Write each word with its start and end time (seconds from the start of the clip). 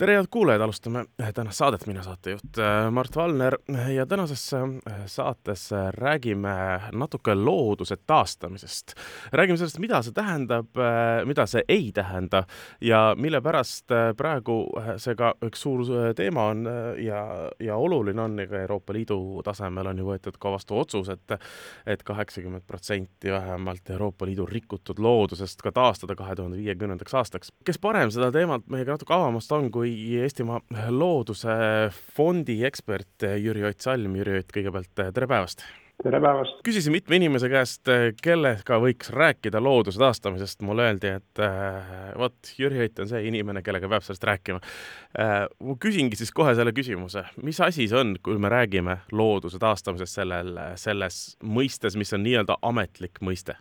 tere, 0.00 0.14
head 0.16 0.26
kuulajad, 0.30 0.60
alustame 0.64 1.04
tänast 1.34 1.58
saadet, 1.60 1.82
mina 1.86 2.00
saatejuht 2.02 2.58
äh, 2.58 2.90
Mart 2.90 3.16
Valner 3.16 3.56
ja 3.92 4.06
tänases 4.06 4.54
äh, 4.54 4.62
saates 5.06 5.70
räägime 5.90 6.80
natuke 6.92 7.34
looduse 7.34 7.96
taastamisest. 8.06 8.94
räägime 9.32 9.56
sellest, 9.56 9.78
mida 9.78 10.00
see 10.02 10.14
tähendab, 10.16 10.72
äh, 10.76 11.26
mida 11.28 11.44
see 11.46 11.60
ei 11.68 11.90
tähenda 11.92 12.44
ja 12.80 13.14
mille 13.16 13.42
pärast 13.44 13.92
praegu 14.16 14.56
see 14.96 15.14
ka 15.20 15.34
üks 15.44 15.66
suur 15.66 15.84
teema 16.16 16.46
on 16.54 16.64
ja, 17.04 17.20
ja 17.60 17.76
oluline 17.76 18.22
on 18.22 18.40
ka 18.48 18.56
Euroopa 18.62 18.96
Liidu 18.96 19.42
tasemel 19.44 19.92
on 19.92 20.00
ju 20.00 20.08
võetud 20.08 20.40
ka 20.40 20.54
vastu 20.56 20.80
otsus, 20.80 21.12
et 21.12 21.36
et 21.86 22.02
kaheksakümmend 22.02 22.64
protsenti 22.66 23.36
vähemalt 23.36 23.90
Euroopa 23.90 24.26
Liidu 24.26 24.48
rikutud 24.48 24.98
loodusest 24.98 25.60
ka 25.60 25.72
taastada 25.72 26.16
kahe 26.16 26.40
tuhande 26.40 26.56
viiekümnendaks 26.56 27.14
aastaks. 27.14 27.52
kes 27.64 27.78
parem 27.78 28.10
seda 28.10 28.32
teemat 28.32 28.64
meiega 28.66 28.96
natuke 28.96 29.14
avamast 29.14 29.52
on, 29.52 29.70
kui 29.70 29.89
kui 29.90 30.22
Eestimaa 30.22 30.60
Looduse 30.88 31.50
Fondi 32.14 32.60
ekspert 32.66 33.26
Jüri 33.38 33.64
Ott 33.66 33.82
Salm. 33.82 34.14
Jüri 34.16 34.38
Ott, 34.38 34.50
kõigepealt 34.54 34.90
tere 34.94 35.26
päevast! 35.26 35.64
tere 36.00 36.20
päevast! 36.22 36.60
küsisin 36.64 36.94
mitme 36.94 37.18
inimese 37.18 37.50
käest, 37.50 37.90
kellega 38.22 38.78
võiks 38.80 39.10
rääkida 39.12 39.60
looduse 39.60 40.00
taastamisest, 40.00 40.62
mulle 40.64 40.86
öeldi, 40.88 41.10
et 41.18 41.42
äh, 41.42 41.90
vot, 42.18 42.52
Jüri 42.58 42.84
Ott 42.86 43.02
on 43.02 43.10
see 43.10 43.24
inimene, 43.28 43.64
kellega 43.66 43.90
peab 43.90 44.06
sellest 44.06 44.24
rääkima 44.30 44.62
äh,. 45.18 45.48
ma 45.50 45.76
küsingi 45.82 46.16
siis 46.16 46.30
kohe 46.32 46.54
selle 46.56 46.72
küsimuse, 46.76 47.26
mis 47.42 47.60
asi 47.60 47.88
see 47.90 48.00
on, 48.00 48.14
kui 48.22 48.38
me 48.38 48.52
räägime 48.52 49.00
looduse 49.12 49.58
taastamisest 49.60 50.22
sellel, 50.22 50.54
selles 50.80 51.20
mõistes, 51.42 51.98
mis 51.98 52.14
on 52.16 52.24
nii-öelda 52.24 52.60
ametlik 52.70 53.20
mõiste? 53.26 53.58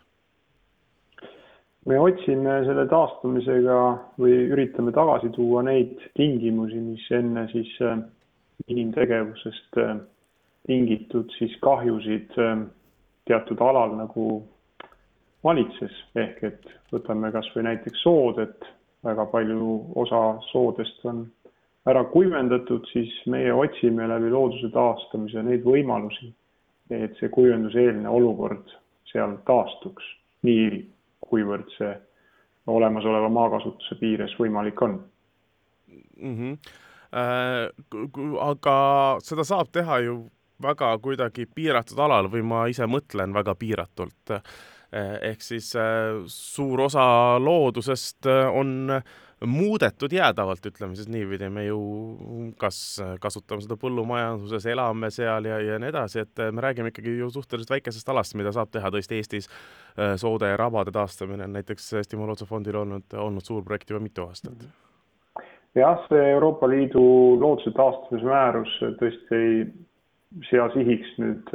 Me 1.87 1.99
otsime 1.99 2.59
selle 2.67 2.85
taastumisega 2.91 3.79
või 4.19 4.35
üritame 4.51 4.91
tagasi 4.95 5.31
tuua 5.35 5.63
neid 5.63 5.95
tingimusi, 6.17 6.79
mis 6.83 7.05
enne 7.15 7.45
siis 7.53 7.71
äh, 7.85 8.01
inimtegevusest 8.67 9.79
äh, 9.79 9.95
tingitud 10.67 11.31
siis 11.37 11.55
kahjusid 11.63 12.35
äh, 12.37 12.65
teatud 13.29 13.61
alal 13.63 13.95
nagu 13.97 14.27
valitses, 15.43 15.95
ehk 16.19 16.43
et 16.43 16.69
võtame 16.91 17.31
kas 17.31 17.47
või 17.55 17.69
näiteks 17.69 18.03
sood, 18.03 18.41
et 18.43 18.67
väga 19.05 19.25
palju 19.31 19.75
osa 20.01 20.23
soodest 20.49 21.05
on 21.07 21.23
ära 21.87 22.03
kuivendatud, 22.11 22.85
siis 22.91 23.13
meie 23.31 23.53
otsime 23.55 24.07
läbi 24.11 24.31
looduse 24.33 24.67
taastamise 24.73 25.43
neid 25.47 25.63
võimalusi, 25.63 26.33
et 26.91 27.15
see 27.21 27.31
kuivenduseelne 27.31 28.09
olukord 28.09 28.73
seal 29.09 29.37
taastuks. 29.47 30.03
Nii 30.43 30.83
kuivõrd 31.29 31.69
see 31.77 31.93
olemasoleva 32.69 33.29
maakasutuse 33.33 33.97
piires 34.01 34.35
võimalik 34.39 34.81
on 34.85 34.99
mm. 36.17 36.35
-hmm. 36.35 36.57
Äh, 37.09 37.71
aga 38.45 38.73
seda 39.25 39.43
saab 39.43 39.71
teha 39.73 39.95
ju 40.05 40.17
väga 40.61 40.91
kuidagi 41.01 41.47
piiratud 41.55 41.99
alal 41.99 42.27
või 42.29 42.43
ma 42.45 42.67
ise 42.69 42.85
mõtlen 42.85 43.33
väga 43.33 43.55
piiratult 43.55 44.33
äh, 44.35 44.43
ehk 45.31 45.41
siis 45.41 45.71
äh, 45.75 46.21
suur 46.27 46.81
osa 46.85 47.39
loodusest 47.41 48.29
äh, 48.29 48.45
on 48.53 49.01
muudetud 49.45 50.11
jäädavalt, 50.11 50.65
ütleme 50.65 50.95
siis 50.95 51.07
niipidi, 51.07 51.47
me 51.49 51.63
ju 51.65 51.79
kas 52.59 52.99
kasutame 53.23 53.63
seda 53.63 53.77
põllumajanduses, 53.79 54.67
elame 54.67 55.11
seal 55.15 55.47
ja, 55.47 55.59
ja 55.63 55.79
nii 55.79 55.91
edasi, 55.93 56.23
et 56.25 56.43
me 56.51 56.63
räägime 56.63 56.91
ikkagi 56.91 57.15
ju 57.21 57.29
suhteliselt 57.31 57.71
väikesest 57.77 58.09
alast, 58.11 58.35
mida 58.39 58.51
saab 58.55 58.71
teha 58.73 58.91
tõesti 58.91 59.19
Eestis. 59.19 59.49
Äh, 59.99 60.15
soode 60.19 60.51
ja 60.51 60.57
rabade 60.59 60.91
taastamine 60.95 61.47
on 61.47 61.55
näiteks 61.55 61.93
Eestimaa 62.01 62.27
Looduse 62.27 62.47
Fondil 62.49 62.75
olnud, 62.81 63.07
olnud 63.15 63.45
suur 63.45 63.63
projekt 63.63 63.89
juba 63.89 64.03
mitu 64.03 64.27
aastat. 64.27 64.67
jah, 65.75 66.01
see 66.09 66.31
Euroopa 66.33 66.67
Liidu 66.67 67.03
looduse 67.39 67.71
taastamise 67.77 68.25
määrus 68.25 68.73
tõesti 68.99 69.39
ei 69.39 69.61
sea 70.49 70.67
sihiks 70.73 71.15
nüüd 71.21 71.47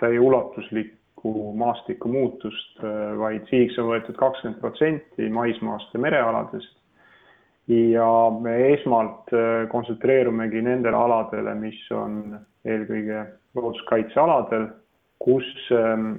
täieulatuslikku 0.00 1.32
maastiku 1.58 2.08
muutust, 2.08 2.80
vaid 3.18 3.44
sihiks 3.50 3.76
on 3.82 3.90
võetud 3.90 4.16
kakskümmend 4.18 4.60
protsenti 4.62 5.28
maismaast 5.30 5.94
ja 5.94 6.00
merealadest 6.00 6.72
ja 7.68 8.30
me 8.40 8.56
esmalt 8.72 9.32
äh, 9.34 9.68
kontsentreerumegi 9.68 10.62
nendele 10.62 10.96
aladele, 10.96 11.54
mis 11.58 11.78
on 11.94 12.36
eelkõige 12.66 13.24
looduskaitsealadel, 13.58 14.68
kus 15.22 15.46
ähm, 15.74 16.12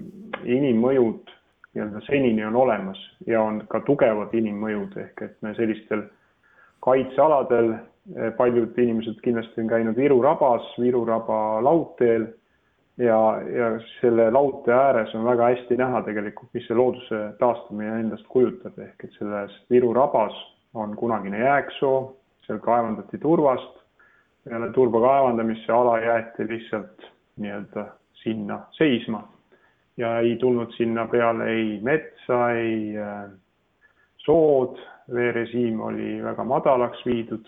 inimmõjud 0.43 1.31
nii-öelda 1.75 2.01
senini 2.07 2.43
on 2.47 2.55
olemas 2.57 2.99
ja 3.27 3.41
on 3.45 3.61
ka 3.69 3.83
tugevad 3.85 4.33
inimmõjud, 4.35 4.97
ehk 4.97 5.21
et 5.21 5.37
me 5.45 5.53
sellistel 5.55 6.03
kaitsealadel, 6.83 7.71
äh, 7.77 8.33
paljud 8.39 8.75
inimesed 8.83 9.21
kindlasti 9.23 9.63
on 9.63 9.71
käinud 9.71 9.95
Viru 9.95 10.19
rabas, 10.25 10.67
Viru 10.81 11.05
raba 11.07 11.61
laudteel 11.63 12.27
ja, 12.99 13.21
ja 13.53 13.71
selle 14.01 14.27
laudtee 14.35 14.75
ääres 14.75 15.15
on 15.15 15.23
väga 15.29 15.53
hästi 15.53 15.79
näha 15.79 16.03
tegelikult, 16.09 16.51
mis 16.57 16.67
see 16.67 16.75
looduse 16.75 17.23
taastamine 17.39 18.01
endast 18.01 18.27
kujutab, 18.27 18.75
ehk 18.83 19.07
et 19.07 19.19
selles 19.21 19.55
Viru 19.71 19.95
rabas 19.95 20.35
on 20.73 20.95
kunagine 20.95 21.39
jääksoo, 21.39 22.15
seal 22.45 22.59
kaevandati 22.59 23.17
turvast, 23.17 23.79
peale 24.49 24.71
turba 24.71 25.01
kaevandamist 25.01 25.65
see 25.65 25.75
ala 25.75 25.99
jäeti 25.99 26.47
lihtsalt 26.47 27.07
nii-öelda 27.37 27.85
sinna 28.23 28.59
seisma. 28.71 29.23
Ja 29.97 30.19
ei 30.19 30.35
tulnud 30.35 30.71
sinna 30.77 31.07
peale 31.07 31.49
ei 31.49 31.79
metsa, 31.81 32.51
ei 32.51 32.97
äh, 32.97 33.29
sood, 34.17 34.77
veerežiim 35.13 35.81
oli 35.81 36.23
väga 36.23 36.43
madalaks 36.43 37.05
viidud 37.05 37.47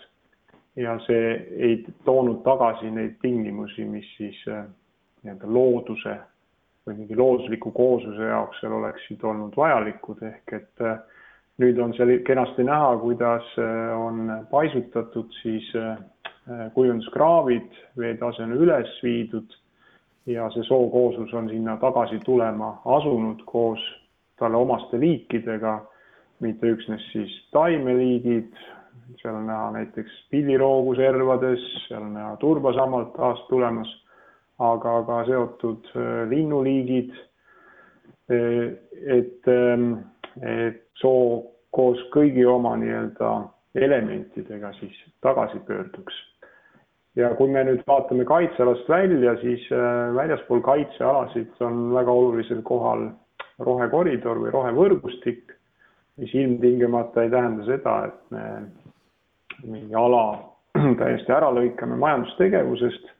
ja 0.76 0.96
see 1.06 1.32
ei 1.56 1.84
toonud 2.04 2.42
tagasi 2.44 2.90
neid 2.90 3.18
tingimusi, 3.22 3.84
mis 3.84 4.08
siis 4.16 4.42
äh, 4.48 4.64
nii-öelda 5.22 5.52
looduse 5.52 6.16
või 6.86 7.02
mingi 7.02 7.16
loodusliku 7.16 7.72
koosluse 7.76 8.30
jaoks 8.32 8.60
seal 8.60 8.72
oleksid 8.78 9.24
olnud 9.24 9.56
vajalikud, 9.56 10.22
ehk 10.26 10.54
et 10.56 10.84
äh, 10.84 10.98
nüüd 11.60 11.78
on 11.82 11.92
seal 11.96 12.12
kenasti 12.24 12.64
näha, 12.64 12.94
kuidas 13.02 13.46
äh, 13.60 13.92
on 13.96 14.30
paisutatud 14.50 15.32
siis 15.42 15.66
äh, 15.76 15.98
kujunduskraavid, 16.74 17.68
veetase 18.00 18.44
on 18.46 18.56
üles 18.56 18.90
viidud 19.04 19.56
ja 20.26 20.48
see 20.54 20.64
sookooslus 20.68 21.32
on 21.36 21.48
sinna 21.50 21.76
tagasi 21.80 22.20
tulema 22.24 22.74
asunud 22.96 23.42
koos 23.46 23.80
talle 24.40 24.56
omaste 24.56 25.00
liikidega, 25.00 25.80
mitte 26.40 26.70
üksnes 26.72 27.04
siis 27.12 27.32
taimeliigid, 27.52 28.54
seal 29.20 29.36
on 29.36 29.48
näha 29.50 29.70
näiteks 29.76 30.14
pilliroogu 30.32 30.94
servades, 30.96 31.64
seal 31.88 32.06
on 32.06 32.14
näha 32.16 32.36
turbasammalt 32.40 33.12
taas 33.18 33.42
tulemas, 33.50 33.90
aga 34.58 35.00
ka 35.08 35.24
seotud 35.28 35.92
äh, 35.96 36.28
linnuliigid. 36.30 37.12
et 38.30 39.48
ähm, 39.48 39.94
et 40.42 40.86
soo 40.94 41.49
koos 41.70 42.00
kõigi 42.14 42.44
oma 42.46 42.74
nii-öelda 42.80 43.30
elementidega 43.74 44.72
siis 44.80 44.96
tagasi 45.22 45.58
pöörduks. 45.66 46.14
ja 47.16 47.32
kui 47.34 47.50
me 47.50 47.62
nüüd 47.66 47.82
vaatame 47.86 48.24
kaitsealast 48.24 48.88
välja, 48.88 49.36
siis 49.42 49.66
äh, 49.74 50.14
väljaspool 50.14 50.60
kaitsealasid 50.66 51.62
on 51.66 51.88
väga 51.94 52.12
olulisel 52.12 52.62
kohal 52.62 53.08
rohekoridor 53.58 54.38
või 54.40 54.52
rohevõrgustik, 54.54 55.52
mis 56.16 56.34
ilmtingimata 56.34 57.22
ei 57.24 57.30
tähenda 57.30 57.66
seda, 57.66 57.96
et 58.06 58.30
me 58.30 58.44
mingi 59.64 59.94
ala 59.94 60.24
täiesti 61.02 61.34
ära 61.34 61.50
lõikame 61.54 61.98
majandustegevusest, 62.00 63.10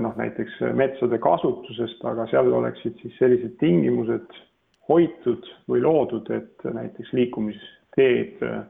noh 0.00 0.14
näiteks 0.16 0.60
metsade 0.78 1.18
kasutusest, 1.18 2.04
aga 2.06 2.26
seal 2.30 2.52
oleksid 2.54 3.02
siis 3.02 3.18
sellised 3.18 3.58
tingimused 3.60 4.38
hoitud 4.88 5.46
või 5.70 5.82
loodud, 5.84 6.30
et 6.34 6.64
näiteks 6.66 7.12
liikumisteed 7.16 8.42
äh, 8.46 8.62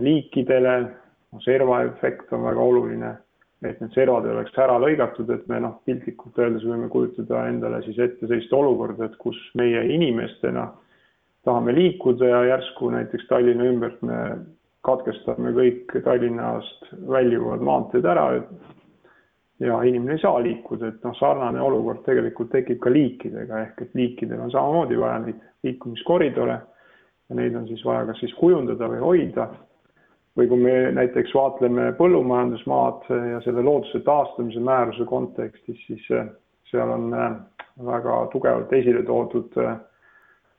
liikidele, 0.00 0.76
servaefekt 1.44 2.32
on 2.32 2.44
väga 2.46 2.60
oluline, 2.64 3.14
et 3.62 3.80
need 3.82 3.94
servad 3.94 4.26
ei 4.26 4.36
oleks 4.36 4.58
ära 4.58 4.78
lõigatud, 4.80 5.30
et 5.34 5.46
me 5.50 5.58
noh, 5.62 5.80
piltlikult 5.86 6.38
öeldes 6.38 6.66
võime 6.66 6.88
kujutada 6.92 7.46
endale 7.50 7.82
siis 7.86 7.98
ette 7.98 8.26
sellist 8.26 8.52
olukorda, 8.54 9.08
et 9.08 9.18
kus 9.20 9.38
meie 9.58 9.82
inimestena 9.94 10.68
tahame 11.46 11.74
liikuda 11.74 12.28
ja 12.28 12.44
järsku 12.54 12.90
näiteks 12.94 13.26
Tallinna 13.28 13.66
ümbert 13.68 14.00
me 14.06 14.18
katkestame 14.86 15.52
kõik 15.56 15.94
Tallinnast 16.04 16.90
väljuvad 17.10 17.62
maanteed 17.66 18.06
ära, 18.08 18.30
ja 19.60 19.82
inimene 19.82 20.14
ei 20.14 20.22
saa 20.22 20.42
liikuda, 20.42 20.88
et 20.92 21.04
noh, 21.04 21.14
sarnane 21.18 21.60
olukord 21.60 22.04
tegelikult 22.06 22.50
tekib 22.54 22.78
ka 22.82 22.92
liikidega, 22.94 23.62
ehk 23.66 23.82
et 23.82 23.94
liikidel 23.98 24.40
on 24.44 24.52
samamoodi 24.54 24.98
vaja 25.00 25.18
neid 25.24 25.40
liikumiskoridore 25.66 26.58
ja 27.28 27.36
neid 27.36 27.56
on 27.58 27.66
siis 27.68 27.82
vaja 27.84 28.06
kas 28.08 28.20
siis 28.22 28.34
kujundada 28.38 28.90
või 28.92 29.02
hoida. 29.04 29.48
või 30.38 30.46
kui 30.46 30.60
me 30.62 30.72
näiteks 30.94 31.32
vaatleme 31.34 31.92
põllumajandusmaad 31.98 33.08
ja 33.32 33.40
selle 33.42 33.62
looduse 33.62 33.98
taastamise 34.06 34.60
määruse 34.62 35.04
kontekstis, 35.04 35.80
siis 35.86 36.04
seal 36.70 36.90
on 36.94 37.10
väga 37.86 38.20
tugevalt 38.32 38.72
esile 38.72 39.02
toodud 39.02 39.56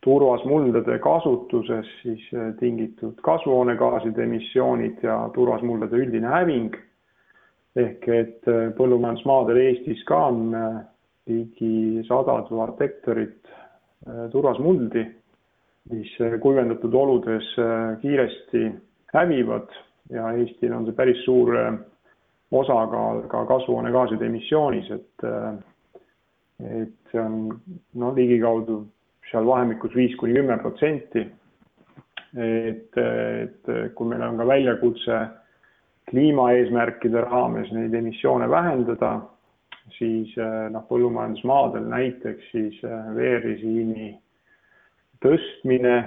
turvasmuldade 0.03 0.99
kasutuses 0.99 1.87
siis 2.01 2.27
tingitud 2.59 3.19
kasvuhoonegaaside 3.23 4.23
emissioonid 4.23 5.03
ja 5.03 5.29
turvasmuldade 5.33 5.95
üldine 5.95 6.27
häving. 6.27 6.75
Ehk 7.77 8.07
et 8.09 8.49
põllumajandusmaadel 8.77 9.59
Eestis 9.61 10.01
ka 10.09 10.23
on 10.31 10.53
ligi 11.29 12.01
sada 12.07 12.39
tuhat 12.47 12.79
hektarit 12.81 13.51
turvasmuldi, 14.31 15.03
mis 15.93 16.15
kuivendatud 16.41 16.93
oludes 16.97 17.51
kiiresti 18.01 18.63
hävivad 19.13 19.69
ja 20.09 20.31
Eestil 20.33 20.73
on 20.73 20.85
see 20.87 20.97
päris 20.97 21.21
suur 21.25 21.53
äh, 21.57 21.73
osakaal 22.51 23.25
ka 23.29 23.43
kasvuhoonegaaside 23.49 24.25
emissioonis, 24.25 24.91
et 24.91 25.25
äh, 25.25 25.51
et 26.59 27.11
see 27.11 27.21
on 27.21 27.35
noh, 27.95 28.15
ligikaudu 28.15 28.81
seal 29.29 29.45
vahemikus 29.47 29.93
viis 29.95 30.15
kuni 30.19 30.35
kümme 30.35 30.57
protsenti. 30.59 31.27
et, 32.37 32.97
et 32.97 33.69
kui 33.95 34.05
meil 34.05 34.21
on 34.21 34.35
ka 34.37 34.45
väljakutse 34.45 35.15
kliimaeesmärkide 36.09 37.21
raames 37.25 37.71
neid 37.75 37.93
emissioone 37.93 38.49
vähendada, 38.49 39.15
siis 39.97 40.35
äh, 40.37 40.69
noh, 40.73 40.85
põllumajandusmaadel 40.89 41.85
näiteks 41.89 42.51
siis 42.53 42.79
veeresiini 43.15 44.13
tõstmine 45.23 45.97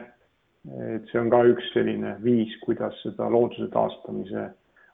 et 0.70 1.08
see 1.10 1.18
on 1.20 1.30
ka 1.32 1.42
üks 1.50 1.72
selline 1.74 2.16
viis, 2.22 2.52
kuidas 2.62 2.94
seda 3.02 3.28
looduse 3.32 3.66
taastamise 3.72 4.46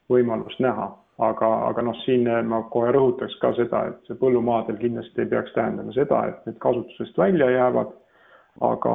võimalust 0.08 0.60
näha, 0.64 0.88
aga, 1.25 1.50
aga 1.69 1.84
noh, 1.84 1.96
siin 2.06 2.28
ma 2.49 2.62
kohe 2.72 2.93
rõhutaks 2.96 3.37
ka 3.43 3.52
seda, 3.58 3.84
et 3.90 4.08
see 4.08 4.16
põllumaadel 4.20 4.78
kindlasti 4.81 5.25
ei 5.25 5.32
peaks 5.32 5.52
tähendama 5.56 5.93
seda, 5.96 6.22
et 6.31 6.46
need 6.49 6.61
kasutusest 6.64 7.20
välja 7.20 7.50
jäävad, 7.52 7.93
aga, 8.64 8.94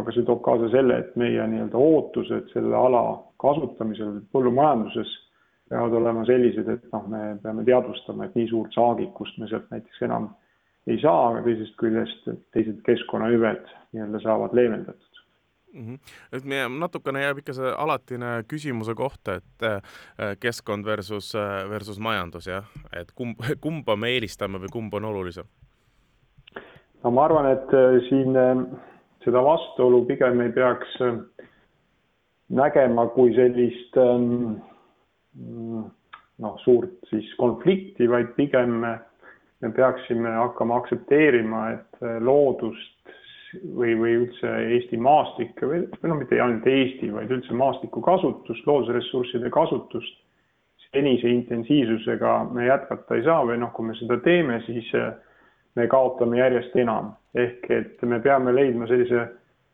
aga 0.00 0.16
see 0.16 0.24
toob 0.28 0.40
kaasa 0.46 0.70
selle, 0.72 1.02
et 1.02 1.20
meie 1.20 1.44
nii-öelda 1.52 1.84
ootused 1.90 2.48
selle 2.54 2.76
ala 2.78 3.04
kasutamisel 3.44 4.22
põllumajanduses 4.32 5.12
peavad 5.74 5.98
olema 5.98 6.22
sellised, 6.28 6.68
et 6.70 6.86
noh, 6.94 7.08
me 7.10 7.22
peame 7.42 7.66
teadvustama, 7.66 8.28
et 8.28 8.38
nii 8.38 8.46
suurt 8.52 8.74
saagikust 8.76 9.40
me 9.42 9.50
sealt 9.50 9.66
näiteks 9.74 10.04
enam 10.06 10.30
ei 10.86 11.00
saa, 11.02 11.30
aga 11.30 11.42
teisest 11.46 11.74
küljest 11.80 12.30
teised 12.54 12.80
keskkonnahüved 12.86 13.66
nii-öelda 13.96 14.20
saavad 14.22 14.54
leevendatud 14.56 15.20
mm. 15.72 15.86
-hmm. 15.86 16.14
et 16.32 16.44
meie 16.44 16.68
natukene 16.68 17.24
jääb 17.24 17.40
ikka 17.42 17.56
see 17.56 17.74
alatine 17.86 18.32
küsimuse 18.52 18.94
kohta, 18.94 19.38
et 19.40 19.66
äh, 19.66 20.36
keskkond 20.40 20.86
versus, 20.86 21.32
äh, 21.34 21.68
versus 21.70 21.98
majandus 21.98 22.46
jah, 22.46 22.68
et 22.92 23.12
kumb, 23.14 23.40
kumba 23.64 23.96
me 23.96 24.14
eelistame 24.14 24.60
või 24.62 24.72
kumb 24.72 24.94
on 24.94 25.10
olulisem? 25.10 25.48
no 27.04 27.10
ma 27.10 27.24
arvan, 27.24 27.50
et 27.52 27.74
äh, 27.74 27.98
siin 28.08 28.38
seda 29.24 29.42
vastuolu 29.44 30.04
pigem 30.04 30.40
ei 30.40 30.52
peaks 30.52 30.98
nägema 32.48 33.06
kui 33.16 33.32
sellist 33.34 33.96
ähm, 33.96 34.60
noh, 35.34 36.56
suurt 36.64 37.10
siis 37.10 37.28
konflikti, 37.38 38.08
vaid 38.10 38.34
pigem 38.38 38.80
me 38.84 39.70
peaksime 39.74 40.30
hakkama 40.36 40.76
aktsepteerima, 40.82 41.62
et 41.76 42.04
loodust 42.20 43.14
või, 43.62 43.94
või 43.98 44.16
üldse 44.18 44.50
Eesti 44.74 44.98
maastikke 45.00 45.68
või, 45.70 45.84
või 46.00 46.10
noh, 46.10 46.20
mitte 46.20 46.40
ainult 46.40 46.66
Eesti, 46.68 47.10
vaid 47.14 47.32
üldse 47.32 47.56
maastiku 47.56 48.02
kasutust, 48.04 48.66
loodusressursside 48.66 49.50
kasutust 49.54 50.20
senise 50.94 51.28
intensiivsusega 51.28 52.44
me 52.52 52.66
jätkata 52.68 53.18
ei 53.18 53.24
saa 53.26 53.42
või 53.46 53.58
noh, 53.62 53.72
kui 53.74 53.88
me 53.88 53.96
seda 53.98 54.18
teeme, 54.24 54.60
siis 54.66 54.90
äh, 54.98 55.12
me 55.78 55.88
kaotame 55.90 56.38
järjest 56.38 56.76
enam. 56.78 57.14
ehk 57.34 57.64
et 57.74 58.02
me 58.06 58.20
peame 58.22 58.52
leidma 58.54 58.86
sellise 58.86 59.24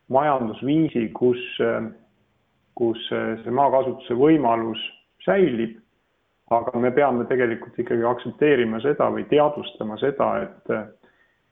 majandusviisi, 0.08 1.10
kus, 1.12 1.42
äh, 1.60 1.90
kus 2.74 3.02
äh, 3.12 3.34
see 3.42 3.52
maakasutuse 3.52 4.16
võimalus 4.16 4.80
säilib, 5.24 5.76
aga 6.50 6.78
me 6.82 6.90
peame 6.90 7.24
tegelikult 7.30 7.78
ikkagi 7.78 8.06
aktsepteerima 8.06 8.80
seda 8.82 9.10
või 9.14 9.26
teadvustama 9.30 9.98
seda, 10.00 10.30
et 10.46 10.72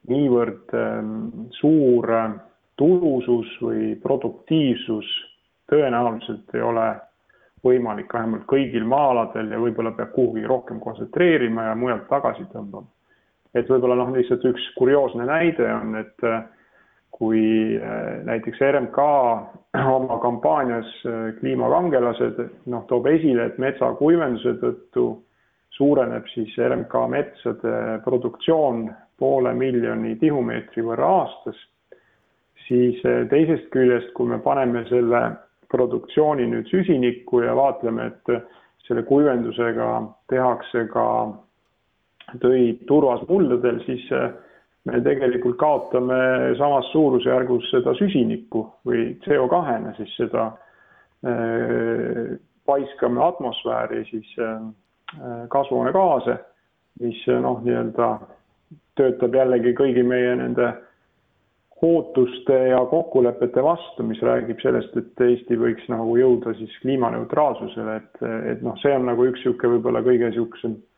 niivõrd 0.07 0.73
ähm, 0.77 1.49
suur 1.59 2.11
äh, 2.13 2.31
tulusus 2.79 3.51
või 3.61 3.95
produktiivsus 4.01 5.07
tõenäoliselt 5.69 6.55
ei 6.55 6.63
ole 6.63 6.87
võimalik 7.65 8.13
vähemalt 8.13 8.45
kõigil 8.47 8.85
maa-aladel 8.87 9.51
ja 9.51 9.59
võib-olla 9.59 9.91
peab 9.97 10.13
kuhugi 10.15 10.45
rohkem 10.47 10.79
kontsentreerima 10.79 11.69
ja 11.69 11.75
mujalt 11.75 12.07
tagasi 12.07 12.47
tõmbama. 12.53 12.87
et 13.53 13.69
võib-olla 13.69 13.97
noh, 13.99 14.13
lihtsalt 14.15 14.45
üks 14.45 14.69
kurioosne 14.77 15.25
näide 15.27 15.67
on, 15.73 15.95
et 15.99 16.23
äh, 16.23 16.45
kui 17.11 17.41
äh, 17.77 18.19
näiteks 18.27 18.61
RMK 18.71 18.99
oma 19.97 20.19
kampaanias 20.23 20.91
Kliimakangelased 21.39 22.39
noh, 22.71 22.85
toob 22.87 23.09
esile, 23.11 23.49
et 23.49 23.59
metsakuivenduse 23.61 24.55
tõttu 24.61 25.09
suureneb 25.79 26.27
siis 26.33 26.55
RMK 26.59 26.95
metsade 27.11 27.75
produktsioon 28.03 28.89
poole 29.19 29.53
miljoni 29.55 30.15
tihumeetri 30.19 30.83
võrra 30.83 31.11
aastas, 31.19 31.59
siis 32.67 32.99
eh, 33.07 33.25
teisest 33.31 33.69
küljest, 33.73 34.13
kui 34.17 34.29
me 34.31 34.39
paneme 34.43 34.85
selle 34.89 35.21
produktsiooni 35.71 36.47
nüüd 36.49 36.69
süsinikku 36.71 37.43
ja 37.43 37.55
vaatleme, 37.57 38.09
et 38.09 38.33
selle 38.87 39.03
kuivendusega 39.05 39.89
tehakse 40.31 40.87
ka 40.93 41.05
töid 42.41 42.85
turvasmuldadel, 42.89 43.83
siis 43.87 44.05
eh, 44.15 44.29
me 44.89 45.01
tegelikult 45.05 45.57
kaotame 45.61 46.19
samas 46.57 46.89
suurusjärgus 46.93 47.69
seda 47.71 47.93
süsinikku 47.99 48.65
või 48.87 49.13
CO2-na 49.25 49.95
siis 49.97 50.13
seda 50.17 50.51
eh, 51.23 52.35
paiskame 52.69 53.23
atmosfääri 53.25 54.03
siis 54.11 54.35
kasvuhoonegaase, 55.49 56.35
mis 57.01 57.23
noh, 57.41 57.63
nii-öelda 57.65 58.09
töötab 58.99 59.33
jällegi 59.39 59.73
kõigi 59.77 60.03
meie 60.05 60.35
nende 60.37 60.67
ootuste 61.81 62.57
ja 62.69 62.79
kokkulepete 62.91 63.63
vastu, 63.63 64.03
mis 64.03 64.19
räägib 64.25 64.59
sellest, 64.61 64.95
et 64.99 65.23
Eesti 65.23 65.55
võiks 65.59 65.85
nagu 65.91 66.17
jõuda 66.19 66.53
siis 66.57 66.73
kliimaneutraalsusele, 66.83 67.95
et, 68.01 68.23
et 68.51 68.63
noh, 68.65 68.75
see 68.81 68.91
on 68.95 69.07
nagu 69.07 69.29
üks 69.29 69.39
niisugune 69.45 69.77
võib-olla 69.77 70.03
kõige 70.03 70.27
niisugusem 70.27 70.75
äh, 70.75 70.88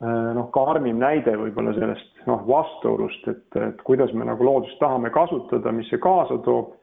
noh, 0.00 0.46
karmim 0.54 1.00
näide 1.00 1.34
võib-olla 1.36 1.74
sellest 1.76 2.22
noh, 2.28 2.44
vastuolust, 2.48 3.26
et, 3.28 3.58
et 3.60 3.82
kuidas 3.84 4.14
me 4.16 4.24
nagu 4.24 4.44
loodust 4.44 4.78
tahame 4.80 5.10
kasutada, 5.12 5.72
mis 5.76 5.90
see 5.92 6.00
kaasa 6.00 6.38
toob. 6.46 6.76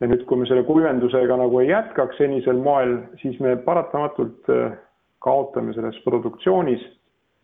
ja 0.00 0.08
nüüd, 0.08 0.22
kui 0.28 0.38
me 0.40 0.46
selle 0.48 0.62
kuivendusega 0.64 1.36
nagu 1.36 1.58
ei 1.60 1.72
jätkaks 1.72 2.16
senisel 2.16 2.62
moel, 2.62 2.96
siis 3.20 3.36
me 3.42 3.56
paratamatult 3.66 4.48
äh, 4.54 4.78
kaotame 5.20 5.74
selles 5.76 5.98
produktsioonis 6.04 6.86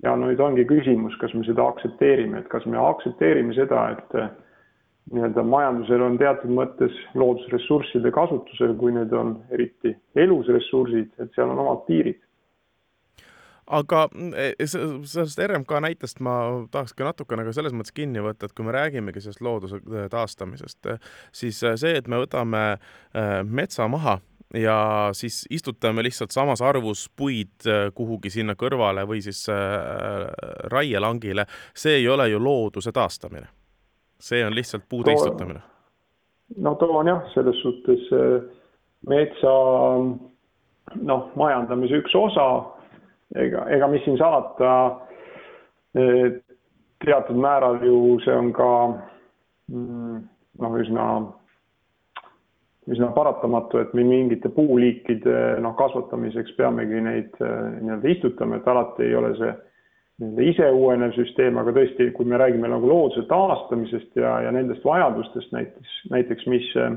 ja 0.04 0.16
nüüd 0.18 0.40
ongi 0.42 0.66
küsimus, 0.68 1.16
kas 1.20 1.34
me 1.36 1.44
seda 1.46 1.66
aktsepteerime, 1.70 2.42
et 2.42 2.50
kas 2.52 2.66
me 2.68 2.80
aktsepteerime 2.80 3.54
seda, 3.56 3.88
et 3.96 4.18
eh, 4.20 4.28
nii-öelda 5.14 5.44
majandusel 5.46 6.04
on 6.04 6.18
teatud 6.20 6.52
mõttes 6.52 6.96
loodusressursside 7.16 8.12
kasutusel, 8.14 8.74
kui 8.80 8.94
need 8.96 9.12
on 9.16 9.36
eriti 9.54 9.94
elusressursid, 10.18 11.12
et 11.22 11.36
seal 11.36 11.52
on 11.52 11.62
omad 11.64 11.84
piirid 11.88 12.20
aga 13.66 14.06
eh, 14.36 14.54
sellest 14.66 15.40
RMK 15.42 15.80
näitest 15.82 16.20
ma 16.24 16.36
tahakski 16.70 17.06
natukene 17.06 17.46
ka 17.46 17.54
selles 17.56 17.74
mõttes 17.74 17.94
kinni 17.96 18.22
võtta, 18.22 18.46
et 18.46 18.54
kui 18.56 18.66
me 18.66 18.74
räägimegi 18.76 19.22
sellest 19.24 19.42
looduse 19.44 19.80
eh, 19.82 20.06
taastamisest, 20.12 20.88
siis 21.34 21.60
see, 21.60 21.94
et 21.96 22.08
me 22.08 22.20
võtame 22.22 22.64
metsa 23.46 23.88
maha 23.90 24.18
ja 24.54 24.76
siis 25.16 25.44
istutame 25.50 26.04
lihtsalt 26.06 26.30
samas 26.30 26.62
arvus 26.62 27.08
puid 27.16 27.66
kuhugi 27.94 28.30
sinna 28.30 28.54
kõrvale 28.58 29.02
või 29.08 29.22
siis 29.24 29.42
raielangile, 30.70 31.46
see 31.74 31.98
ei 31.98 32.08
ole 32.08 32.28
ju 32.30 32.42
looduse 32.42 32.92
taastamine. 32.94 33.48
see 34.20 34.44
on 34.46 34.54
lihtsalt 34.54 34.86
puude 34.88 35.10
too, 35.10 35.18
istutamine. 35.18 35.60
no 36.56 36.74
too 36.74 36.94
on 36.98 37.10
jah, 37.10 37.26
selles 37.34 37.58
suhtes 37.62 38.06
metsa 39.08 39.52
noh, 40.94 41.30
majandamise 41.34 42.00
üks 42.00 42.14
osa, 42.18 42.46
ega, 43.34 43.66
ega 43.74 43.88
mis 43.88 44.04
siin 44.04 44.18
salata, 44.20 44.70
teatud 47.04 47.36
määral 47.40 47.80
ju 47.84 48.18
see 48.24 48.36
on 48.36 48.52
ka 48.56 48.70
mm, 49.72 50.22
noh, 50.62 50.78
üsna 50.82 51.06
üsna 52.86 53.10
paratamatu, 53.14 53.80
et 53.82 53.94
me 53.98 54.04
mingite 54.06 54.50
puuliikide 54.54 55.56
noh, 55.62 55.74
kasvatamiseks 55.78 56.54
peamegi 56.58 57.00
neid 57.02 57.40
äh, 57.42 57.54
nii-öelda 57.80 58.12
istutama, 58.14 58.60
et 58.60 58.68
alati 58.70 59.08
ei 59.08 59.16
ole 59.18 59.32
see 59.40 59.54
nii-öelda 60.22 60.46
ise 60.48 60.68
uuenev 60.72 61.12
süsteem, 61.16 61.58
aga 61.60 61.74
tõesti, 61.76 62.08
kui 62.16 62.28
me 62.28 62.38
räägime 62.40 62.70
nagu 62.72 62.88
looduse 62.88 63.26
taastamisest 63.28 64.16
ja, 64.16 64.36
ja 64.46 64.52
nendest 64.54 64.86
vajadustest 64.86 65.50
näiteks, 65.52 65.96
näiteks 66.14 66.46
mis 66.52 66.70
äh, 66.80 66.94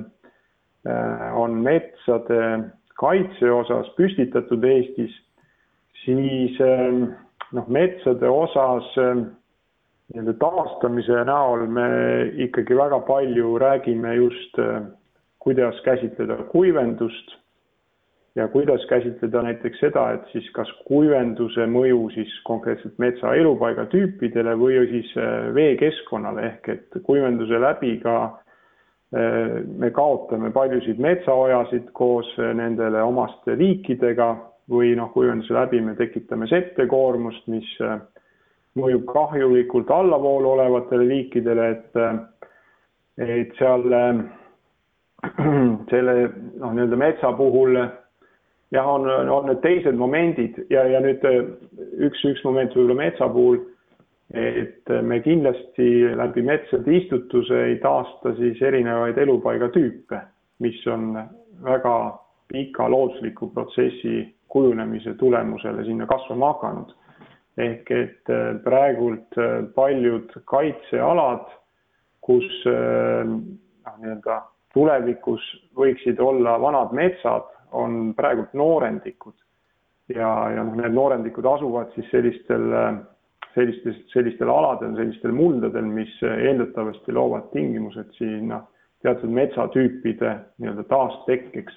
on 1.36 1.58
metsade 1.66 2.44
kaitse 3.00 3.52
osas 3.52 3.90
püstitatud 3.98 4.64
Eestis, 4.70 5.16
siis 6.10 6.58
noh, 7.54 7.68
metsade 7.68 8.30
osas 8.30 8.88
nii-öelda 8.98 10.34
taastamise 10.42 11.24
näol 11.30 11.68
me 11.70 11.89
ikkagi 12.46 12.78
väga 12.78 13.00
palju 13.06 13.58
räägime 13.62 14.16
just, 14.18 14.58
kuidas 15.39 15.78
käsitleda 15.86 16.36
kuivendust 16.50 17.36
ja 18.36 18.48
kuidas 18.48 18.86
käsitleda 18.89 19.42
näiteks 19.42 19.80
seda, 19.80 20.12
et 20.13 20.28
siis 20.32 20.50
kas 20.56 20.70
kuivenduse 20.88 21.66
mõju 21.70 22.10
siis 22.13 22.34
konkreetselt 22.48 22.98
metsa 23.01 23.34
elupaigatüüpidele 23.36 24.54
või 24.60 24.84
siis 24.92 25.16
veekeskkonnale. 25.56 26.46
Ehk 26.54 26.70
et 26.74 27.00
kuivenduse 27.04 27.60
läbi 27.62 27.98
ka 28.04 28.16
me 29.78 29.89
kaotame 29.92 30.51
paljusid 30.54 31.00
metsaojasid 31.01 31.89
koos 31.98 32.30
nendele 32.38 33.01
omaste 33.04 33.58
liikidega 33.58 34.36
või 34.70 34.94
noh, 34.98 35.12
kuivenduse 35.14 35.54
läbi 35.54 35.82
me 35.82 35.96
tekitame 35.98 36.48
settekoormust, 36.50 37.48
mis 37.50 37.70
mõjub 38.80 39.08
kahjulikult 39.10 39.90
allavoolu 39.92 40.52
olevatele 40.54 41.08
liikidele, 41.10 41.70
et, 41.74 41.98
et 43.26 43.56
seal 43.58 43.88
selle 45.92 46.14
noh, 46.62 46.72
nii-öelda 46.72 47.00
metsa 47.00 47.34
puhul 47.36 47.76
jah, 47.80 48.86
on, 48.86 49.10
on 49.10 49.50
need 49.50 49.60
teised 49.66 49.98
momendid 50.00 50.62
ja, 50.70 50.86
ja 50.88 51.02
nüüd 51.04 51.26
üks, 52.06 52.24
üks 52.24 52.46
moment 52.46 52.76
võib-olla 52.78 53.02
metsa 53.02 53.28
puhul 53.34 53.60
et 54.34 54.90
me 55.02 55.20
kindlasti 55.26 56.16
läbi 56.18 56.44
metsade 56.46 56.98
istutuse 57.00 57.64
ei 57.72 57.78
taasta 57.82 58.36
siis 58.38 58.62
erinevaid 58.62 59.18
elupaigatüüpe, 59.18 60.20
mis 60.62 60.82
on 60.88 61.16
väga 61.66 61.96
pika 62.52 62.90
loodusliku 62.92 63.50
protsessi 63.54 64.22
kujunemise 64.50 65.13
tulemusele 65.13 65.84
sinna 65.86 66.06
kasvama 66.10 66.53
hakanud. 66.53 66.96
ehk 67.60 67.89
et 67.91 68.29
äh, 68.32 68.56
praegult 68.63 69.36
äh, 69.38 69.65
paljud 69.75 70.32
kaitsealad, 70.48 71.50
kus 72.24 72.48
äh, 72.72 73.27
noh, 73.27 73.98
nii-öelda 74.00 74.38
tulevikus 74.74 75.44
võiksid 75.75 76.22
olla 76.24 76.53
vanad 76.62 76.94
metsad, 76.96 77.50
on 77.75 78.13
praegult 78.15 78.53
noorendikud 78.53 79.36
ja, 80.08 80.29
ja 80.56 80.63
noh, 80.63 80.77
need 80.79 80.96
noorendikud 80.96 81.46
asuvad 81.51 81.91
siis 81.98 82.08
sellistel 82.13 82.72
sellistes, 83.58 84.00
sellistel 84.13 84.50
aladel, 84.53 84.96
sellistel 84.96 85.36
muldadel, 85.36 85.88
mis 86.00 86.15
eeldatavasti 86.24 87.13
loovad 87.18 87.50
tingimused 87.51 88.13
sinna 88.18 88.62
teatud 89.03 89.32
metsatüüpide 89.32 90.36
nii-öelda 90.60 90.84
taastekkeks. 90.89 91.75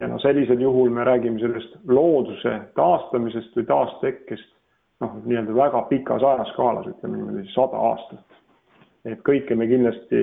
Ja 0.00 0.08
no 0.08 0.18
sellisel 0.22 0.60
juhul 0.60 0.90
me 0.90 1.04
räägime 1.04 1.40
sellest 1.40 1.74
looduse 1.88 2.58
taastamisest 2.78 3.56
või 3.56 3.66
taastekkest 3.68 4.50
noh, 5.04 5.16
nii-öelda 5.24 5.56
väga 5.56 5.82
pikas 5.90 6.24
ajaskaalas, 6.24 6.88
ütleme 6.94 7.18
niimoodi 7.18 7.48
sada 7.52 7.80
aastat. 7.90 8.38
et 9.04 9.20
kõike 9.26 9.56
me 9.58 9.66
kindlasti 9.66 10.22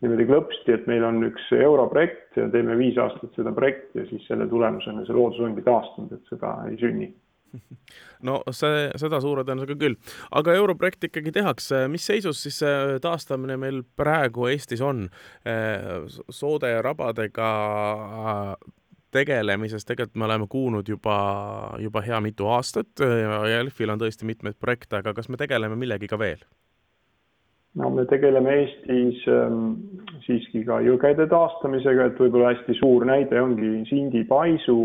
niimoodi 0.00 0.26
klõpsti, 0.28 0.74
et 0.74 0.86
meil 0.88 1.04
on 1.04 1.24
üks 1.26 1.50
europrojekt 1.56 2.38
ja 2.40 2.48
teeme 2.52 2.78
viis 2.78 2.98
aastat 2.98 3.34
seda 3.36 3.52
projekti 3.52 4.00
ja 4.00 4.06
siis 4.08 4.28
selle 4.30 4.46
tulemusena 4.48 5.04
see 5.04 5.16
loodus 5.16 5.42
ongi 5.44 5.66
taastunud, 5.66 6.14
et 6.16 6.32
seda 6.32 6.54
ei 6.70 6.78
sünni 6.80 7.10
no 8.28 8.38
see, 8.54 8.86
seda 9.02 9.18
suure 9.20 9.42
tõenäosusega 9.44 9.80
küll. 9.82 9.96
aga 10.38 10.54
europrojekt 10.54 11.08
ikkagi 11.10 11.34
tehakse, 11.34 11.82
mis 11.90 12.06
seisus 12.06 12.40
siis 12.44 12.60
see 12.62 12.98
taastamine 13.02 13.58
meil 13.58 13.82
praegu 13.98 14.46
Eestis 14.52 14.80
on? 14.86 15.08
Soode 16.30 16.70
ja 16.70 16.84
rabadega 16.86 17.48
tegelemisest 19.12 19.88
tegelikult 19.88 20.20
me 20.20 20.28
oleme 20.28 20.46
kuulnud 20.50 20.88
juba, 20.88 21.18
juba 21.82 22.02
hea 22.06 22.20
mitu 22.20 22.48
aastat 22.50 23.02
ja 23.02 23.42
Jelfil 23.56 23.90
on 23.90 24.00
tõesti 24.00 24.28
mitmeid 24.28 24.58
projekte, 24.60 25.00
aga 25.00 25.14
kas 25.14 25.28
me 25.28 25.40
tegeleme 25.40 25.76
millegiga 25.76 26.18
veel? 26.18 26.42
no 27.78 27.90
me 27.94 28.02
tegeleme 28.10 28.56
Eestis 28.62 29.20
ähm, 29.30 29.76
siiski 30.26 30.64
ka 30.66 30.80
jõgede 30.82 31.28
taastamisega, 31.30 32.10
et 32.10 32.18
võib-olla 32.18 32.54
hästi 32.54 32.74
suur 32.80 33.06
näide 33.06 33.38
ongi 33.42 33.84
Sindi 33.90 34.24
paisu 34.26 34.80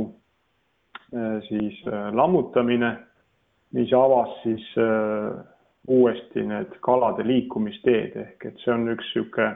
Äh, 1.16 1.42
siis 1.48 1.88
äh, 1.88 2.14
lammutamine, 2.14 2.98
mis 3.72 3.94
avas 3.94 4.30
siis 4.44 4.66
äh, 4.78 5.44
uuesti 5.88 6.44
need 6.44 6.74
kalade 6.82 7.24
liikumisteed 7.28 8.18
ehk 8.20 8.46
et 8.50 8.64
see 8.64 8.74
on 8.74 8.90
üks 8.90 9.12
niisugune 9.14 9.52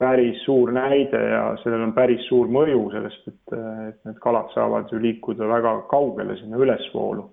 päris 0.00 0.42
suur 0.44 0.72
näide 0.74 1.20
ja 1.30 1.44
sellel 1.62 1.86
on 1.86 1.94
päris 1.94 2.24
suur 2.28 2.50
mõju 2.50 2.88
sellest, 2.94 3.28
et, 3.30 3.54
et 3.88 4.00
need 4.08 4.18
kalad 4.22 4.50
saavad 4.54 4.90
ju 4.90 4.98
liikuda 5.02 5.48
väga 5.48 5.76
kaugele 5.90 6.36
sinna 6.40 6.58
ülesvoolu. 6.58 7.28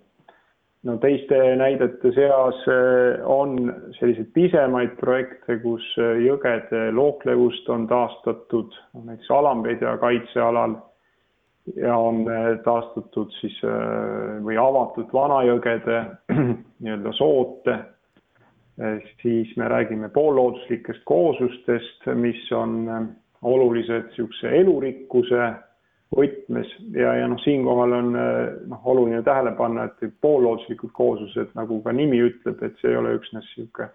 no 0.83 0.97
teiste 0.97 1.37
näidete 1.55 2.11
seas 2.13 2.61
on 3.25 3.73
selliseid 3.99 4.29
pisemaid 4.33 4.95
projekte, 4.99 5.57
kus 5.61 5.85
jõgede 5.97 6.87
looklevust 6.91 7.69
on 7.69 7.87
taastatud, 7.87 8.77
näiteks 8.93 9.31
Alamvedja 9.31 9.97
kaitsealal 9.97 10.77
ja 11.75 11.97
on 11.97 12.25
äh, 12.29 12.57
taastatud 12.65 13.33
siis 13.39 13.57
või 14.45 14.57
avatud 14.57 15.09
Vanajõgede 15.13 16.03
nii-öelda 16.81 17.13
soote, 17.17 17.77
siis 19.21 19.51
me 19.57 19.67
räägime 19.67 20.09
poollooduslikest 20.09 21.03
kooslustest, 21.05 22.05
mis 22.15 22.51
on 22.51 22.87
olulised 23.41 24.07
niisuguse 24.09 24.53
elurikkuse 24.61 25.49
võtmes. 26.15 26.71
Ja, 26.95 27.13
ja 27.19 27.27
noh, 27.31 27.39
siinkohal 27.43 27.95
on 27.97 28.11
noh, 28.13 28.85
oluline 28.93 29.21
tähele 29.23 29.53
panna, 29.57 29.89
et 29.89 30.13
poollooduslikud 30.21 30.93
kooslused, 30.93 31.51
nagu 31.57 31.81
ka 31.83 31.93
nimi 31.95 32.21
ütleb, 32.25 32.63
et 32.63 32.79
see 32.81 32.93
ei 32.93 32.99
ole 33.01 33.15
üksnes 33.19 33.47
niisugune 33.55 33.91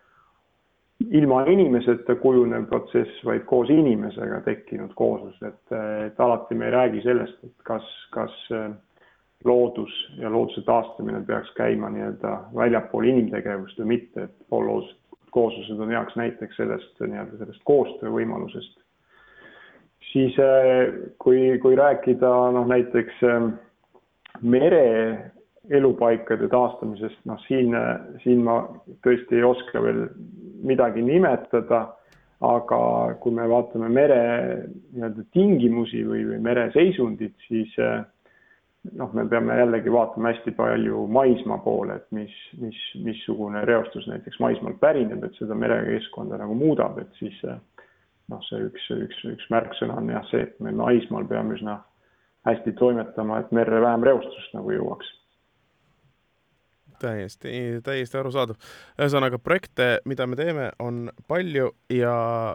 ilma 1.11 1.42
inimeseta 1.50 2.16
kujunev 2.21 2.66
protsess, 2.71 3.21
vaid 3.25 3.45
koos 3.49 3.71
inimesega 3.71 4.40
tekkinud 4.47 4.95
kooslus, 4.97 5.37
et, 5.45 5.76
et 6.06 6.21
alati 6.21 6.56
me 6.56 6.71
ei 6.71 6.75
räägi 6.75 7.02
sellest, 7.04 7.37
et 7.45 7.66
kas, 7.68 7.87
kas 8.14 8.37
äh, 8.54 8.71
loodus 9.44 9.92
ja 10.18 10.30
looduse 10.32 10.62
taastamine 10.66 11.20
peaks 11.26 11.52
käima 11.58 11.90
nii-öelda 11.92 12.32
väljapool 12.56 13.04
inimtegevust 13.04 13.78
või 13.82 13.92
mitte, 13.96 14.26
et 14.26 14.48
poollooduslikud 14.50 15.04
kooslused 15.36 15.80
on 15.80 15.92
heaks 15.92 16.16
näiteks 16.16 16.56
sellest 16.56 17.00
nii-öelda 17.00 17.38
sellest 17.38 17.62
koostöövõimalusest. 17.68 18.78
siis 20.12 20.38
äh, 20.40 20.94
kui, 21.18 21.58
kui 21.62 21.76
rääkida 21.76 22.30
noh, 22.56 22.66
näiteks 22.66 23.22
äh, 23.24 23.50
mere 24.42 24.84
elupaikade 25.70 26.48
taastamisest, 26.48 27.18
noh 27.26 27.40
siin, 27.48 27.74
siin 28.22 28.42
ma 28.46 28.60
tõesti 29.04 29.40
ei 29.40 29.44
oska 29.44 29.82
veel 29.82 30.04
midagi 30.66 31.02
nimetada, 31.02 31.82
aga 32.46 32.80
kui 33.20 33.34
me 33.34 33.48
vaatame 33.50 33.88
mere 33.92 34.20
nii-öelda 34.92 35.24
tingimusi 35.34 36.04
või, 36.06 36.22
või 36.30 36.40
mere 36.44 36.68
seisundit, 36.74 37.34
siis 37.48 37.72
noh, 38.92 39.12
me 39.16 39.26
peame 39.30 39.58
jällegi 39.58 39.92
vaatama 39.92 40.32
hästi 40.32 40.54
palju 40.56 41.06
maismaa 41.12 41.58
poole, 41.64 41.98
et 42.00 42.06
mis, 42.14 42.34
mis, 42.60 42.78
missugune 43.04 43.64
reostus 43.64 44.06
näiteks 44.10 44.38
maismaalt 44.42 44.80
pärineb, 44.80 45.24
et 45.24 45.36
seda 45.40 45.56
merekeskkonda 45.58 46.38
nagu 46.42 46.54
muudab, 46.54 46.98
et 47.02 47.20
siis 47.20 47.36
noh, 47.44 48.40
see 48.48 48.62
üks, 48.68 48.88
üks, 48.94 49.20
üks 49.34 49.52
märksõna 49.52 50.00
on 50.00 50.10
jah 50.14 50.24
see, 50.30 50.46
et 50.48 50.58
me 50.60 50.74
maismaal 50.76 51.28
peame 51.30 51.58
üsna 51.58 51.80
hästi 52.46 52.74
toimetama, 52.78 53.42
et 53.42 53.54
merre 53.54 53.82
vähem 53.82 54.06
reostust 54.06 54.54
nagu 54.54 54.74
jõuaks 54.74 55.14
täiesti, 57.00 57.50
täiesti 57.84 58.18
arusaadav. 58.18 58.56
ühesõnaga 58.96 59.38
projekte, 59.38 59.88
mida 60.08 60.26
me 60.26 60.36
teeme, 60.36 60.70
on 60.78 61.10
palju 61.28 61.70
ja, 61.92 62.14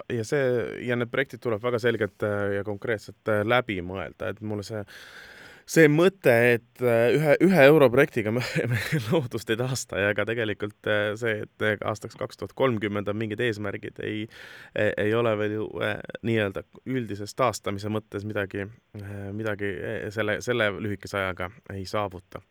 ja 0.09 0.25
see 0.25 0.47
ja 0.87 0.97
need 0.97 1.11
projektid 1.11 1.43
tuleb 1.43 1.61
väga 1.63 1.79
selgelt 1.79 2.25
ja 2.55 2.63
konkreetselt 2.65 3.33
läbi 3.45 3.81
mõelda, 3.85 4.31
et 4.31 4.41
mulle 4.41 4.65
see 4.65 4.81
see 5.71 5.87
mõte, 5.91 6.33
et 6.55 6.83
äh, 6.83 7.13
ühe, 7.15 7.35
ühe 7.47 7.65
euro 7.69 7.87
projektiga 7.93 8.33
me, 8.35 8.43
me 8.71 8.79
loodust 9.07 9.49
ei 9.53 9.59
taasta 9.59 9.99
ja 10.01 10.11
ka 10.17 10.25
tegelikult 10.27 10.89
äh, 10.89 11.13
see, 11.19 11.45
et 11.45 11.85
aastaks 11.87 12.17
kaks 12.19 12.39
tuhat 12.39 12.55
kolmkümmend 12.57 13.09
on 13.11 13.19
mingid 13.19 13.41
eesmärgid, 13.43 14.01
ei, 14.03 14.25
ei 14.75 15.13
ole 15.15 15.33
veel 15.39 15.55
ju 15.59 15.67
äh, 15.83 15.95
nii-öelda 16.27 16.65
üldises 16.85 17.35
taastamise 17.37 17.91
mõttes 17.93 18.25
midagi, 18.27 18.65
midagi 19.35 19.71
selle, 20.13 20.39
selle 20.43 20.69
lühikese 20.81 21.19
ajaga 21.21 21.49
ei 21.73 21.85
saavuta. 21.89 22.41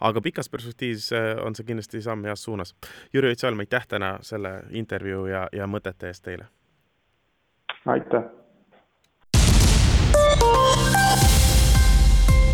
aga 0.00 0.22
pikas 0.22 0.50
perspektiivis 0.52 1.10
on 1.44 1.56
see 1.58 1.66
kindlasti 1.68 2.02
samm 2.04 2.26
heas 2.28 2.42
suunas. 2.46 2.74
Jüri 3.14 3.32
Oitsalm, 3.32 3.60
aitäh 3.64 3.86
täna 3.88 4.16
selle 4.22 4.60
intervjuu 4.70 5.26
ja, 5.32 5.46
ja 5.52 5.66
mõtete 5.66 6.12
eest 6.12 6.26
teile! 6.28 6.50
aitäh! 7.86 8.47